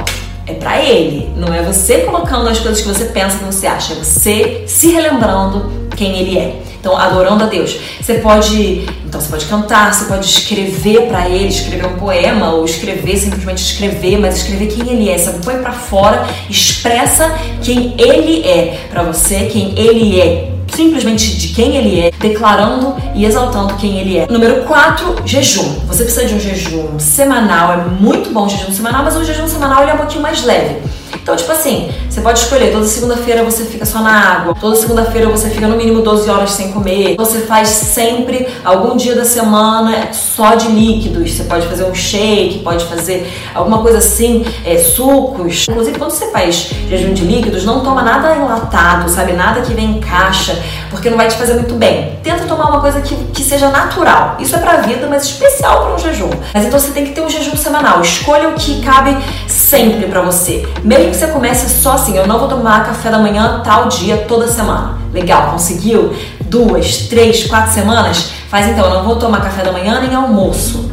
É 0.47 0.55
para 0.55 0.82
Ele. 0.82 1.31
Não 1.37 1.55
é 1.55 1.62
você 1.62 1.99
colocando 1.99 2.49
as 2.49 2.58
coisas 2.58 2.81
que 2.82 2.88
você 2.88 3.05
pensa 3.05 3.38
que 3.38 3.44
você 3.44 3.69
acha. 3.69 3.93
É 3.93 3.97
você 3.97 4.64
se 4.67 4.91
relembrando 4.91 5.88
quem 5.97 6.19
Ele 6.19 6.38
é. 6.38 6.69
Então, 6.81 6.97
adorando 6.97 7.44
a 7.44 7.47
Deus. 7.47 7.79
Você 8.00 8.15
pode, 8.15 8.88
então 9.06 9.21
você 9.21 9.29
pode 9.29 9.44
cantar, 9.44 9.93
você 9.93 10.06
pode 10.06 10.27
escrever 10.27 11.09
para 11.09 11.29
ele, 11.29 11.49
escrever 11.49 11.87
um 11.87 11.97
poema 11.97 12.55
ou 12.55 12.65
escrever 12.65 13.19
simplesmente 13.19 13.62
escrever, 13.62 14.19
mas 14.19 14.38
escrever 14.38 14.69
quem 14.69 14.91
ele 14.91 15.11
é. 15.11 15.19
Você 15.19 15.31
põe 15.44 15.59
para 15.59 15.73
fora, 15.73 16.27
expressa 16.49 17.31
quem 17.62 17.94
ele 17.99 18.43
é 18.49 18.87
para 18.91 19.03
você, 19.03 19.44
quem 19.44 19.79
ele 19.79 20.19
é 20.19 20.50
simplesmente 20.75 21.37
de 21.37 21.49
quem 21.49 21.77
ele 21.77 22.00
é, 22.00 22.11
declarando 22.19 22.94
e 23.15 23.25
exaltando 23.25 23.75
quem 23.75 23.99
ele 23.99 24.19
é. 24.19 24.26
Número 24.31 24.62
4, 24.62 25.17
jejum. 25.26 25.81
Você 25.87 26.05
precisa 26.05 26.26
de 26.26 26.35
um 26.35 26.41
jejum 26.41 26.99
semanal, 26.99 27.73
é 27.73 27.76
muito 27.76 28.31
bom 28.31 28.47
o 28.47 28.49
jejum 28.49 28.73
semanal, 28.73 29.05
mas 29.05 29.17
o 29.17 29.25
jejum 29.25 29.49
semanal 29.49 29.83
ele 29.83 29.91
é 29.91 29.94
um 29.94 29.99
pouquinho 29.99 30.23
mais 30.23 30.44
leve. 30.44 30.76
Então, 31.22 31.37
tipo 31.37 31.52
assim, 31.52 31.90
você 32.08 32.20
pode 32.20 32.40
escolher, 32.40 32.72
toda 32.72 32.84
segunda-feira 32.87 33.44
você 33.44 33.64
fica 33.64 33.84
só 33.84 34.00
na 34.00 34.12
água, 34.12 34.55
toda 34.58 34.76
segunda-feira 34.76 35.28
você 35.28 35.50
fica 35.50 35.69
no 35.69 35.76
mínimo 35.76 36.02
12 36.02 36.28
horas 36.28 36.50
sem 36.52 36.72
comer, 36.72 37.14
você 37.17 37.40
faz 37.40 37.69
sempre, 37.69 38.49
algum 38.64 38.96
dia 38.96 39.14
da 39.14 39.25
semana, 39.25 40.12
só 40.12 40.55
de 40.55 40.69
líquidos, 40.69 41.32
você 41.32 41.44
pode 41.44 41.67
fazer 41.67 41.84
um 41.84 41.94
shake, 41.94 42.61
pode 42.61 42.84
fazer 42.87 43.31
alguma 43.55 43.78
coisa 43.78 43.99
assim, 43.99 44.44
é, 44.64 44.78
sucos. 44.78 45.67
Inclusive, 45.69 45.99
quando 45.99 46.11
você 46.11 46.31
faz 46.31 46.70
jejum 46.88 47.12
de 47.12 47.25
líquidos, 47.25 47.64
não 47.64 47.81
toma 47.81 48.02
nada 48.02 48.34
enlatado, 48.34 49.08
sabe? 49.08 49.32
Nada 49.32 49.61
que 49.61 49.75
vem 49.75 49.97
em 49.97 50.00
caixa, 50.00 50.59
porque 50.90 51.11
não 51.11 51.16
vai 51.16 51.28
te 51.28 51.37
fazer 51.37 51.54
muito 51.54 51.75
bem. 51.75 52.18
Tenta 52.23 52.45
tomar 52.45 52.71
uma 52.71 52.80
coisa 52.80 53.00
que, 53.00 53.14
que 53.33 53.42
seja 53.42 53.68
natural. 53.68 54.37
Isso 54.38 54.56
é 54.56 54.59
pra 54.59 54.76
vida, 54.78 55.06
mas 55.09 55.25
especial 55.25 55.85
para 55.85 55.95
um 55.95 55.99
jejum. 55.99 56.30
Mas 56.52 56.64
então 56.64 56.78
você 56.78 56.90
tem 56.92 57.04
que 57.04 57.12
ter 57.12 57.21
um 57.21 57.28
jejum 57.28 57.56
semanal. 57.56 58.00
Escolha 58.00 58.49
o 58.49 58.54
que 58.54 58.80
cabe 58.80 59.16
sempre 59.71 60.09
para 60.09 60.21
você. 60.21 60.69
Mesmo 60.83 61.11
que 61.11 61.17
você 61.17 61.29
comece 61.29 61.69
só 61.81 61.93
assim, 61.93 62.17
eu 62.17 62.27
não 62.27 62.41
vou 62.41 62.49
tomar 62.49 62.85
café 62.85 63.09
da 63.09 63.19
manhã 63.21 63.62
tal 63.65 63.89
dia 63.89 64.25
toda 64.27 64.49
semana. 64.49 64.99
Legal, 65.15 65.53
conseguiu? 65.53 66.12
Duas, 66.45 67.07
três, 67.07 67.45
quatro 67.45 67.73
semanas? 67.73 68.33
Faz 68.49 68.67
então, 68.67 68.85
eu 68.85 68.95
não 68.95 69.05
vou 69.05 69.15
tomar 69.15 69.41
café 69.41 69.62
da 69.62 69.71
manhã 69.71 70.00
nem 70.00 70.12
almoço. 70.12 70.91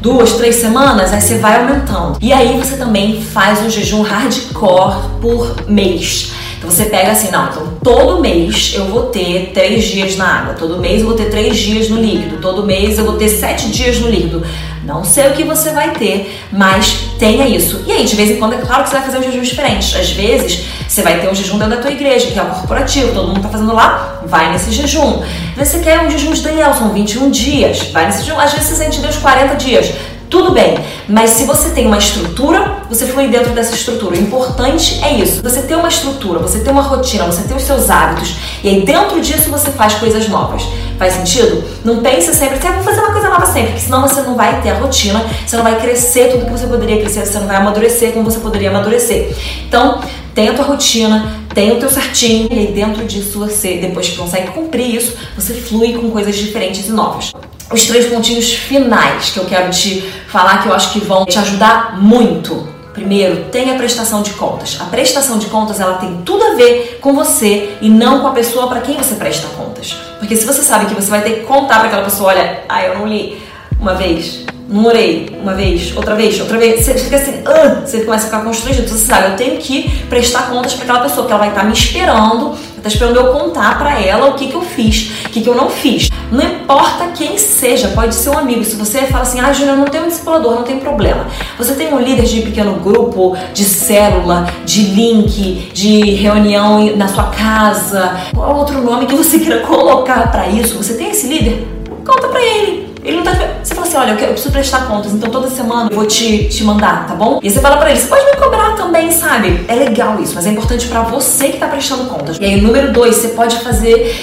Duas, 0.00 0.32
três 0.34 0.56
semanas, 0.56 1.12
aí 1.12 1.20
você 1.20 1.38
vai 1.38 1.60
aumentando. 1.60 2.16
E 2.20 2.32
aí 2.32 2.56
você 2.56 2.76
também 2.76 3.20
faz 3.20 3.60
um 3.60 3.68
jejum 3.68 4.02
hardcore 4.02 4.96
por 5.20 5.68
mês. 5.68 6.32
Então 6.58 6.70
você 6.70 6.84
pega 6.84 7.10
assim, 7.10 7.28
não, 7.32 7.48
então 7.48 7.72
todo 7.82 8.20
mês 8.20 8.72
eu 8.76 8.84
vou 8.84 9.06
ter 9.06 9.50
três 9.52 9.84
dias 9.84 10.16
na 10.16 10.26
água, 10.26 10.54
todo 10.54 10.78
mês 10.78 11.00
eu 11.00 11.08
vou 11.08 11.16
ter 11.16 11.28
três 11.28 11.56
dias 11.58 11.88
no 11.88 12.00
líquido, 12.00 12.36
todo 12.36 12.64
mês 12.64 12.98
eu 12.98 13.04
vou 13.04 13.16
ter 13.16 13.28
sete 13.28 13.68
dias 13.68 13.98
no 13.98 14.08
líquido. 14.08 14.44
Não 14.84 15.04
sei 15.04 15.28
o 15.28 15.32
que 15.32 15.44
você 15.44 15.70
vai 15.70 15.92
ter, 15.92 16.40
mas 16.50 17.10
tenha 17.18 17.46
isso. 17.46 17.84
E 17.86 17.92
aí, 17.92 18.04
de 18.04 18.16
vez 18.16 18.30
em 18.30 18.36
quando, 18.36 18.54
é 18.54 18.58
claro 18.58 18.82
que 18.82 18.90
você 18.90 18.96
vai 18.96 19.04
fazer 19.04 19.18
um 19.18 19.22
jejum 19.22 19.42
diferente. 19.42 19.96
Às 19.96 20.10
vezes, 20.10 20.64
você 20.88 21.02
vai 21.02 21.20
ter 21.20 21.28
um 21.30 21.34
jejum 21.34 21.56
dentro 21.56 21.76
da 21.76 21.80
tua 21.80 21.90
igreja, 21.90 22.26
que 22.26 22.38
é 22.38 22.42
o 22.42 22.46
corporativo, 22.46 23.12
todo 23.12 23.28
mundo 23.28 23.40
tá 23.40 23.48
fazendo 23.48 23.72
lá, 23.72 24.20
vai 24.26 24.50
nesse 24.50 24.72
jejum. 24.72 25.22
Às 25.52 25.56
vezes 25.56 25.74
você 25.74 25.78
quer 25.80 26.00
um 26.00 26.10
jejum 26.10 26.32
de 26.32 26.42
Daniel, 26.42 26.74
são 26.74 26.92
21 26.92 27.30
dias, 27.30 27.90
vai 27.92 28.06
nesse 28.06 28.24
jejum. 28.24 28.38
Às 28.38 28.52
vezes 28.52 28.68
você 28.68 28.84
sente 28.84 29.00
Deus 29.00 29.16
40 29.16 29.54
dias. 29.54 29.92
Tudo 30.32 30.52
bem, 30.52 30.78
mas 31.06 31.28
se 31.28 31.44
você 31.44 31.68
tem 31.72 31.86
uma 31.86 31.98
estrutura, 31.98 32.78
você 32.88 33.04
flui 33.04 33.28
dentro 33.28 33.52
dessa 33.52 33.74
estrutura. 33.74 34.16
O 34.16 34.18
importante 34.18 34.98
é 35.04 35.12
isso: 35.18 35.42
você 35.42 35.60
ter 35.60 35.74
uma 35.74 35.88
estrutura, 35.88 36.38
você 36.38 36.60
ter 36.60 36.70
uma 36.70 36.80
rotina, 36.80 37.26
você 37.26 37.42
ter 37.42 37.54
os 37.54 37.62
seus 37.62 37.90
hábitos, 37.90 38.36
e 38.64 38.68
aí 38.70 38.82
dentro 38.82 39.20
disso 39.20 39.50
você 39.50 39.70
faz 39.72 39.92
coisas 39.96 40.26
novas. 40.30 40.62
Faz 40.98 41.12
sentido? 41.12 41.62
Não 41.84 41.98
pense 41.98 42.34
sempre 42.34 42.56
assim, 42.56 42.66
ah, 42.66 42.82
fazer 42.82 43.00
uma 43.00 43.12
coisa 43.12 43.28
nova 43.28 43.44
sempre, 43.44 43.72
porque 43.72 43.80
senão 43.80 44.00
você 44.00 44.22
não 44.22 44.34
vai 44.34 44.58
ter 44.62 44.70
a 44.70 44.78
rotina, 44.78 45.22
você 45.46 45.54
não 45.54 45.64
vai 45.64 45.78
crescer 45.78 46.30
tudo 46.30 46.46
que 46.46 46.52
você 46.52 46.66
poderia 46.66 46.98
crescer, 47.02 47.26
você 47.26 47.38
não 47.38 47.46
vai 47.46 47.56
amadurecer 47.56 48.12
como 48.12 48.24
você 48.24 48.40
poderia 48.40 48.70
amadurecer. 48.70 49.36
Então, 49.68 50.00
tenha 50.34 50.52
a 50.52 50.54
tua 50.54 50.64
rotina, 50.64 51.44
tenha 51.54 51.74
o 51.74 51.78
teu 51.78 51.90
certinho, 51.90 52.48
e 52.50 52.58
aí 52.58 52.66
dentro 52.68 53.04
disso 53.04 53.38
você, 53.38 53.76
depois 53.76 54.08
que 54.08 54.16
consegue 54.16 54.50
cumprir 54.52 54.94
isso, 54.94 55.14
você 55.36 55.52
flui 55.52 55.92
com 55.92 56.10
coisas 56.10 56.34
diferentes 56.36 56.88
e 56.88 56.92
novas 56.92 57.32
os 57.70 57.86
três 57.86 58.06
pontinhos 58.06 58.52
finais 58.52 59.30
que 59.30 59.38
eu 59.38 59.44
quero 59.44 59.70
te 59.70 60.00
falar 60.28 60.62
que 60.62 60.68
eu 60.68 60.74
acho 60.74 60.92
que 60.92 61.00
vão 61.00 61.24
te 61.24 61.38
ajudar 61.38 61.98
muito. 62.00 62.72
Primeiro, 62.92 63.44
tem 63.50 63.70
a 63.70 63.74
prestação 63.74 64.22
de 64.22 64.32
contas. 64.32 64.76
A 64.80 64.84
prestação 64.84 65.38
de 65.38 65.46
contas 65.46 65.80
ela 65.80 65.94
tem 65.94 66.20
tudo 66.24 66.44
a 66.44 66.54
ver 66.54 66.98
com 67.00 67.14
você 67.14 67.76
e 67.80 67.88
não 67.88 68.20
com 68.20 68.26
a 68.26 68.32
pessoa 68.32 68.68
para 68.68 68.82
quem 68.82 68.96
você 68.96 69.14
presta 69.14 69.48
contas. 69.56 69.96
Porque 70.18 70.36
se 70.36 70.44
você 70.44 70.62
sabe 70.62 70.86
que 70.86 70.94
você 70.94 71.08
vai 71.08 71.22
ter 71.22 71.30
que 71.30 71.40
contar 71.40 71.78
para 71.78 71.88
aquela 71.88 72.04
pessoa, 72.04 72.28
olha, 72.28 72.64
ah, 72.68 72.84
eu 72.84 72.98
não 72.98 73.06
li 73.06 73.40
uma 73.80 73.94
vez, 73.94 74.44
não 74.68 74.84
orei 74.84 75.36
uma 75.40 75.54
vez, 75.54 75.96
outra 75.96 76.14
vez, 76.14 76.38
outra 76.38 76.58
vez, 76.58 76.84
você 76.84 76.94
fica 76.94 77.16
assim, 77.16 77.40
uh, 77.40 77.80
você 77.80 78.04
começa 78.04 78.24
a 78.24 78.30
ficar 78.30 78.44
constrangido. 78.44 78.88
Você 78.88 79.06
sabe, 79.06 79.32
eu 79.32 79.36
tenho 79.36 79.56
que 79.58 80.04
prestar 80.08 80.50
contas 80.50 80.74
para 80.74 80.84
aquela 80.84 81.00
pessoa, 81.00 81.22
porque 81.22 81.32
ela 81.32 81.40
vai 81.40 81.48
estar 81.48 81.64
me 81.64 81.72
esperando, 81.72 82.56
está 82.82 82.88
esperando 82.88 83.16
eu 83.16 83.28
contar 83.28 83.78
para 83.78 84.00
ela 84.00 84.28
o 84.28 84.34
que, 84.34 84.48
que 84.48 84.54
eu 84.54 84.62
fiz, 84.62 85.24
o 85.24 85.28
que, 85.28 85.40
que 85.40 85.48
eu 85.48 85.54
não 85.54 85.70
fiz. 85.70 86.10
Não 86.32 86.42
importa 86.44 87.08
quem 87.14 87.38
seja, 87.38 87.88
pode 87.88 88.14
ser 88.14 88.30
um 88.30 88.38
amigo. 88.38 88.64
Se 88.64 88.74
você 88.74 89.02
fala 89.02 89.22
assim, 89.22 89.38
ah, 89.38 89.52
Júnior, 89.52 89.76
não 89.76 89.84
tem 89.84 90.02
um 90.02 90.08
discipulador, 90.08 90.56
não 90.56 90.64
tem 90.64 90.80
problema. 90.80 91.26
Você 91.56 91.74
tem 91.74 91.94
um 91.94 92.00
líder 92.00 92.24
de 92.24 92.40
pequeno 92.42 92.74
grupo, 92.80 93.36
de 93.54 93.64
célula, 93.64 94.46
de 94.64 94.82
link, 94.82 95.70
de 95.72 96.14
reunião 96.14 96.96
na 96.96 97.06
sua 97.06 97.24
casa, 97.24 98.16
qual 98.34 98.58
outro 98.58 98.82
nome 98.82 99.06
que 99.06 99.14
você 99.14 99.38
queira 99.38 99.60
colocar 99.60 100.32
para 100.32 100.48
isso? 100.48 100.76
Você 100.76 100.94
tem 100.94 101.10
esse 101.10 101.28
líder? 101.28 101.66
Conta 102.04 102.28
para 102.28 102.42
ele. 102.42 102.91
Ele 103.02 103.16
não 103.16 103.24
tá. 103.24 103.32
Você 103.62 103.74
fala 103.74 103.86
assim: 103.86 103.96
olha, 103.96 104.10
eu, 104.12 104.28
preciso 104.32 104.52
prestar 104.52 104.86
contas, 104.86 105.12
então 105.12 105.30
toda 105.30 105.48
semana 105.48 105.88
eu 105.90 105.96
vou 105.96 106.06
te, 106.06 106.48
te 106.48 106.64
mandar, 106.64 107.06
tá 107.06 107.14
bom? 107.14 107.40
E 107.42 107.50
você 107.50 107.60
fala 107.60 107.76
pra 107.76 107.90
ele: 107.90 107.98
você 107.98 108.06
pode 108.06 108.24
me 108.24 108.36
cobrar 108.36 108.76
também, 108.76 109.10
sabe? 109.10 109.64
É 109.68 109.74
legal 109.74 110.20
isso, 110.20 110.34
mas 110.34 110.46
é 110.46 110.50
importante 110.50 110.86
para 110.88 111.02
você 111.02 111.48
que 111.48 111.58
tá 111.58 111.66
prestando 111.66 112.04
contas. 112.04 112.38
E 112.38 112.44
aí, 112.44 112.60
número 112.60 112.92
dois, 112.92 113.16
você 113.16 113.28
pode 113.28 113.58
fazer 113.60 114.14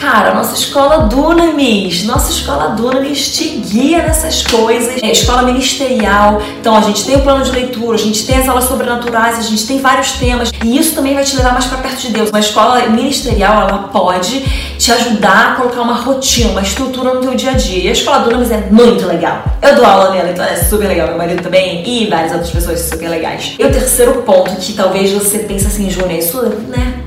Cara, 0.00 0.32
nossa 0.32 0.54
escola 0.54 0.98
Dunamis, 1.08 2.04
nossa 2.04 2.30
escola 2.30 2.68
Dunamis 2.68 3.36
te 3.36 3.48
guia 3.58 3.98
nessas 3.98 4.44
coisas. 4.44 5.02
É 5.02 5.10
escola 5.10 5.42
ministerial, 5.42 6.40
então 6.60 6.76
a 6.76 6.80
gente 6.80 7.04
tem 7.04 7.16
o 7.16 7.22
plano 7.22 7.44
de 7.44 7.50
leitura, 7.50 7.96
a 7.96 7.98
gente 7.98 8.24
tem 8.24 8.36
as 8.36 8.48
aulas 8.48 8.64
sobrenaturais, 8.64 9.38
a 9.38 9.42
gente 9.42 9.66
tem 9.66 9.80
vários 9.80 10.12
temas 10.12 10.52
e 10.64 10.78
isso 10.78 10.94
também 10.94 11.14
vai 11.14 11.24
te 11.24 11.36
levar 11.36 11.52
mais 11.52 11.64
para 11.64 11.78
perto 11.78 12.00
de 12.00 12.12
Deus. 12.12 12.30
Uma 12.30 12.38
escola 12.38 12.80
ministerial, 12.86 13.68
ela 13.68 13.88
pode 13.88 14.40
te 14.78 14.92
ajudar 14.92 15.52
a 15.52 15.54
colocar 15.56 15.82
uma 15.82 15.94
rotina, 15.94 16.50
uma 16.50 16.62
estrutura 16.62 17.14
no 17.14 17.20
teu 17.20 17.34
dia 17.34 17.50
a 17.50 17.54
dia. 17.54 17.84
E 17.84 17.88
a 17.88 17.92
escola 17.92 18.20
Dunamis 18.20 18.52
é 18.52 18.68
muito 18.70 19.04
legal. 19.04 19.42
Eu 19.60 19.74
dou 19.74 19.84
aula 19.84 20.12
nela, 20.12 20.30
então 20.30 20.44
é 20.44 20.56
super 20.56 20.86
legal. 20.86 21.08
Meu 21.08 21.18
marido 21.18 21.42
também 21.42 21.82
e 21.84 22.06
várias 22.06 22.30
outras 22.30 22.50
pessoas 22.50 22.80
super 22.82 23.08
legais. 23.10 23.56
E 23.58 23.64
o 23.64 23.72
terceiro 23.72 24.22
ponto 24.22 24.54
que 24.56 24.74
talvez 24.74 25.10
você 25.10 25.40
pense 25.40 25.66
assim, 25.66 25.90
Júnior, 25.90 26.12
isso, 26.12 26.40
né? 26.68 26.97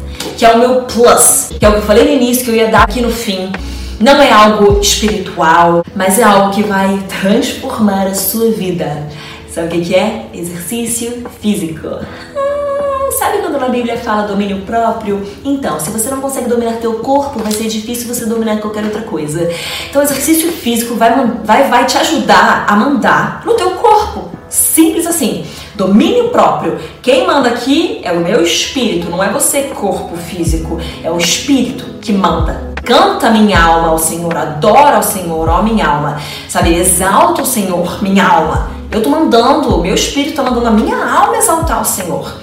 Que 0.41 0.45
é 0.47 0.55
o 0.55 0.57
meu 0.57 0.81
plus, 0.85 1.49
que 1.59 1.63
é 1.63 1.69
o 1.69 1.73
que 1.73 1.77
eu 1.77 1.83
falei 1.83 2.03
no 2.03 2.09
início, 2.09 2.43
que 2.43 2.49
eu 2.49 2.55
ia 2.55 2.67
dar 2.67 2.81
aqui 2.81 2.99
no 2.99 3.11
fim. 3.11 3.51
Não 3.99 4.19
é 4.19 4.31
algo 4.31 4.79
espiritual, 4.79 5.85
mas 5.95 6.17
é 6.17 6.23
algo 6.23 6.51
que 6.51 6.63
vai 6.63 6.99
transformar 7.21 8.07
a 8.07 8.15
sua 8.15 8.49
vida. 8.49 9.07
Sabe 9.47 9.67
o 9.67 9.69
que 9.69 9.93
é? 9.93 10.25
Exercício 10.33 11.29
físico. 11.39 11.87
Ah, 11.87 13.09
sabe 13.19 13.37
quando 13.37 13.59
na 13.59 13.69
Bíblia 13.69 13.97
fala 13.97 14.23
domínio 14.23 14.61
próprio? 14.61 15.21
Então, 15.45 15.79
se 15.79 15.91
você 15.91 16.09
não 16.09 16.19
consegue 16.19 16.49
dominar 16.49 16.77
teu 16.77 16.95
corpo, 16.95 17.37
vai 17.37 17.51
ser 17.51 17.67
difícil 17.67 18.07
você 18.07 18.25
dominar 18.25 18.57
qualquer 18.61 18.83
outra 18.83 19.03
coisa. 19.03 19.47
Então, 19.91 20.01
exercício 20.01 20.51
físico 20.51 20.95
vai, 20.95 21.13
vai, 21.43 21.69
vai 21.69 21.85
te 21.85 21.99
ajudar 21.99 22.65
a 22.67 22.75
mandar 22.75 23.43
no 23.45 23.53
teu 23.53 23.69
corpo. 23.75 24.40
Simples 24.51 25.07
assim. 25.07 25.45
Domínio 25.75 26.27
próprio. 26.27 26.77
Quem 27.01 27.25
manda 27.25 27.47
aqui 27.47 28.01
é 28.03 28.11
o 28.11 28.19
meu 28.19 28.43
espírito, 28.43 29.09
não 29.09 29.23
é 29.23 29.29
você, 29.29 29.71
corpo 29.73 30.17
físico. 30.17 30.77
É 31.01 31.09
o 31.09 31.17
espírito 31.17 31.85
que 32.01 32.11
manda. 32.11 32.73
Canta 32.83 33.31
minha 33.31 33.63
alma 33.63 33.87
ao 33.87 33.97
Senhor, 33.97 34.35
adora 34.35 34.97
ao 34.97 35.03
Senhor, 35.03 35.47
ó 35.47 35.61
minha 35.61 35.87
alma. 35.87 36.19
Sabe, 36.49 36.75
exalta 36.75 37.41
o 37.41 37.45
Senhor, 37.45 38.03
minha 38.03 38.27
alma. 38.27 38.69
Eu 38.91 39.01
tô 39.01 39.09
mandando, 39.09 39.77
o 39.77 39.81
meu 39.81 39.95
espírito 39.95 40.35
tá 40.35 40.43
mandando 40.43 40.67
a 40.67 40.71
minha 40.71 40.97
alma 40.97 41.37
exaltar 41.37 41.81
o 41.81 41.85
Senhor. 41.85 42.35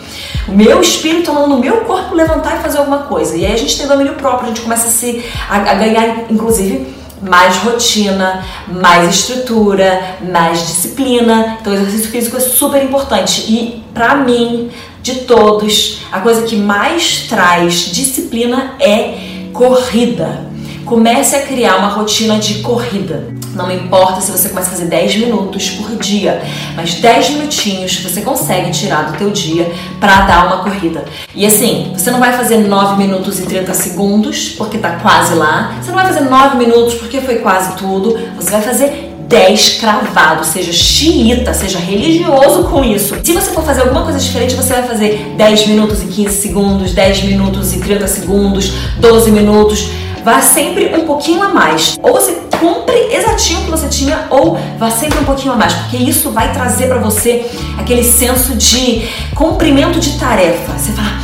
O 0.48 0.52
meu 0.52 0.80
espírito 0.80 1.26
tá 1.26 1.32
mandando 1.32 1.56
o 1.56 1.60
meu 1.60 1.82
corpo 1.82 2.14
levantar 2.14 2.58
e 2.58 2.62
fazer 2.62 2.78
alguma 2.78 3.00
coisa. 3.00 3.36
E 3.36 3.44
aí 3.44 3.52
a 3.52 3.58
gente 3.58 3.76
tem 3.76 3.86
domínio 3.86 4.14
próprio, 4.14 4.46
a 4.46 4.48
gente 4.48 4.62
começa 4.62 4.88
a, 4.88 4.90
se, 4.90 5.22
a, 5.46 5.56
a 5.56 5.74
ganhar, 5.74 6.30
inclusive, 6.30 6.97
mais 7.22 7.56
rotina, 7.58 8.44
mais 8.68 9.14
estrutura, 9.14 10.16
mais 10.32 10.66
disciplina. 10.66 11.58
Então, 11.60 11.72
o 11.72 11.76
exercício 11.76 12.10
físico 12.10 12.36
é 12.36 12.40
super 12.40 12.82
importante. 12.82 13.40
E, 13.48 13.82
para 13.92 14.14
mim, 14.16 14.70
de 15.02 15.20
todos, 15.20 16.00
a 16.12 16.20
coisa 16.20 16.42
que 16.42 16.56
mais 16.56 17.26
traz 17.28 17.92
disciplina 17.92 18.74
é 18.78 19.48
corrida. 19.52 20.46
Comece 20.88 21.36
a 21.36 21.42
criar 21.42 21.76
uma 21.76 21.88
rotina 21.88 22.38
de 22.38 22.60
corrida. 22.60 23.28
Não 23.54 23.70
importa 23.70 24.22
se 24.22 24.30
você 24.30 24.48
começa 24.48 24.68
a 24.68 24.70
fazer 24.70 24.86
10 24.86 25.16
minutos 25.16 25.68
por 25.72 25.94
dia, 25.96 26.40
mas 26.74 26.94
10 26.94 27.30
minutinhos 27.30 28.02
você 28.02 28.22
consegue 28.22 28.70
tirar 28.70 29.02
do 29.02 29.18
teu 29.18 29.30
dia 29.30 29.70
para 30.00 30.22
dar 30.22 30.46
uma 30.46 30.64
corrida. 30.64 31.04
E 31.34 31.44
assim, 31.44 31.92
você 31.94 32.10
não 32.10 32.18
vai 32.18 32.32
fazer 32.32 32.56
9 32.66 32.96
minutos 32.96 33.38
e 33.38 33.42
30 33.42 33.74
segundos, 33.74 34.48
porque 34.56 34.78
tá 34.78 34.92
quase 34.92 35.34
lá. 35.34 35.74
Você 35.78 35.90
não 35.90 35.98
vai 35.98 36.06
fazer 36.06 36.22
9 36.22 36.56
minutos 36.56 36.94
porque 36.94 37.20
foi 37.20 37.36
quase 37.36 37.76
tudo. 37.76 38.18
Você 38.36 38.50
vai 38.50 38.62
fazer 38.62 39.14
10 39.28 39.80
cravado, 39.80 40.42
seja 40.42 40.72
xiita, 40.72 41.52
seja 41.52 41.78
religioso 41.78 42.64
com 42.64 42.82
isso. 42.82 43.14
Se 43.22 43.34
você 43.34 43.50
for 43.50 43.62
fazer 43.62 43.82
alguma 43.82 44.04
coisa 44.04 44.18
diferente, 44.18 44.54
você 44.54 44.72
vai 44.72 44.84
fazer 44.84 45.34
10 45.36 45.66
minutos 45.66 46.02
e 46.02 46.06
15 46.06 46.34
segundos, 46.34 46.94
10 46.94 47.24
minutos 47.24 47.74
e 47.74 47.78
30 47.78 48.06
segundos, 48.06 48.72
12 48.98 49.30
minutos 49.30 49.90
vá 50.28 50.42
sempre 50.42 50.94
um 50.94 51.06
pouquinho 51.06 51.42
a 51.42 51.48
mais. 51.48 51.98
Ou 52.02 52.12
você 52.12 52.32
cumpre 52.60 52.94
exatinho 53.14 53.60
o 53.60 53.64
que 53.64 53.70
você 53.70 53.88
tinha, 53.88 54.26
ou 54.28 54.58
vá 54.78 54.90
sempre 54.90 55.18
um 55.20 55.24
pouquinho 55.24 55.54
a 55.54 55.56
mais, 55.56 55.72
porque 55.72 55.96
isso 55.96 56.30
vai 56.30 56.52
trazer 56.52 56.86
para 56.86 56.98
você 56.98 57.46
aquele 57.78 58.04
senso 58.04 58.54
de 58.54 59.08
cumprimento 59.34 59.98
de 59.98 60.18
tarefa. 60.18 60.72
Você 60.74 60.92
fala, 60.92 61.16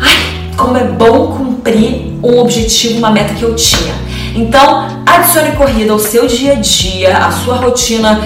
ai, 0.00 0.54
como 0.56 0.76
é 0.76 0.84
bom 0.84 1.36
cumprir 1.36 2.18
um 2.20 2.40
objetivo, 2.40 2.98
uma 2.98 3.12
meta 3.12 3.32
que 3.34 3.44
eu 3.44 3.54
tinha. 3.54 3.94
Então, 4.34 4.88
adicione 5.06 5.52
corrida 5.52 5.92
ao 5.92 5.98
seu 6.00 6.26
dia 6.26 6.54
a 6.54 6.56
dia, 6.56 7.16
à 7.18 7.30
sua 7.30 7.56
rotina 7.56 8.20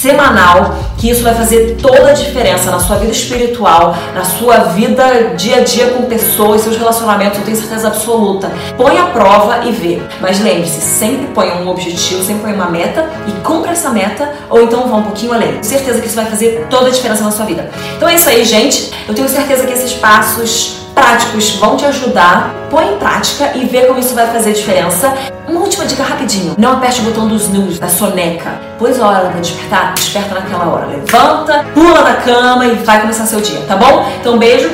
semanal, 0.00 0.76
que 0.96 1.10
isso 1.10 1.22
vai 1.22 1.34
fazer 1.34 1.76
toda 1.80 2.10
a 2.10 2.12
diferença 2.12 2.70
na 2.70 2.80
sua 2.80 2.96
vida 2.96 3.12
espiritual, 3.12 3.94
na 4.14 4.24
sua 4.24 4.58
vida 4.58 5.34
dia 5.36 5.56
a 5.56 5.60
dia 5.60 5.88
com 5.88 6.04
pessoas, 6.04 6.62
seus 6.62 6.76
relacionamentos, 6.76 7.38
eu 7.38 7.44
tenho 7.44 7.56
certeza 7.56 7.88
absoluta. 7.88 8.50
Põe 8.76 8.96
a 8.98 9.06
prova 9.06 9.66
e 9.66 9.72
vê. 9.72 10.02
Mas 10.20 10.40
lembre-se, 10.40 10.80
sempre 10.80 11.26
põe 11.28 11.50
um 11.50 11.68
objetivo, 11.68 12.24
sempre 12.24 12.42
põe 12.42 12.52
uma 12.54 12.70
meta 12.70 13.08
e 13.26 13.32
cumpra 13.42 13.72
essa 13.72 13.90
meta, 13.90 14.32
ou 14.48 14.62
então 14.62 14.88
vá 14.88 14.96
um 14.96 15.02
pouquinho 15.02 15.34
além. 15.34 15.56
Com 15.56 15.62
certeza 15.62 16.00
que 16.00 16.06
isso 16.06 16.16
vai 16.16 16.26
fazer 16.26 16.66
toda 16.70 16.88
a 16.88 16.90
diferença 16.90 17.22
na 17.22 17.30
sua 17.30 17.44
vida. 17.44 17.70
Então 17.96 18.08
é 18.08 18.14
isso 18.14 18.28
aí, 18.28 18.44
gente. 18.44 18.90
Eu 19.06 19.14
tenho 19.14 19.28
certeza 19.28 19.66
que 19.66 19.72
esses 19.72 19.92
passos 19.92 20.79
práticos 20.94 21.50
vão 21.56 21.76
te 21.76 21.84
ajudar. 21.86 22.54
Põe 22.70 22.94
em 22.94 22.96
prática 22.96 23.50
e 23.54 23.64
vê 23.64 23.82
como 23.82 23.98
isso 23.98 24.14
vai 24.14 24.26
fazer 24.28 24.52
diferença. 24.52 25.12
Uma 25.48 25.60
última 25.60 25.84
dica 25.84 26.02
rapidinho. 26.02 26.54
Não 26.56 26.72
aperte 26.72 27.00
o 27.00 27.04
botão 27.04 27.26
dos 27.26 27.42
snooze, 27.42 27.80
da 27.80 27.88
soneca. 27.88 28.52
Pois 28.78 29.00
a 29.00 29.06
hora 29.08 29.28
para 29.28 29.40
despertar, 29.40 29.94
desperta 29.94 30.34
naquela 30.34 30.66
hora. 30.66 30.86
Levanta, 30.86 31.64
pula 31.74 32.02
da 32.02 32.14
cama 32.14 32.66
e 32.66 32.74
vai 32.76 33.00
começar 33.00 33.26
seu 33.26 33.40
dia, 33.40 33.60
tá 33.66 33.76
bom? 33.76 34.06
Então 34.20 34.38
beijo. 34.38 34.70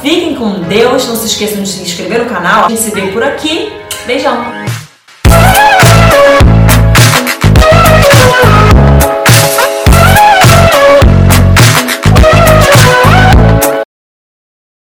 Fiquem 0.00 0.34
com 0.34 0.60
Deus. 0.62 1.06
Não 1.06 1.16
se 1.16 1.26
esqueçam 1.26 1.62
de 1.62 1.68
se 1.68 1.82
inscrever 1.82 2.20
no 2.20 2.30
canal. 2.30 2.64
A 2.64 2.68
gente 2.68 2.80
se 2.80 2.90
vê 2.90 3.08
por 3.08 3.22
aqui. 3.22 3.72
Beijão. 4.06 4.61